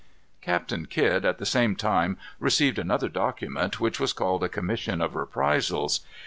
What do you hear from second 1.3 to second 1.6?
the